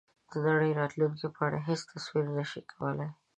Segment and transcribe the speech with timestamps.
[0.31, 3.09] د نړۍ د راتلونکې په اړه هېڅ تصور نه شي کولای.